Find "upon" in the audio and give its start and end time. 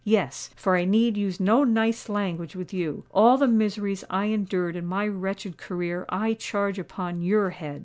6.79-7.21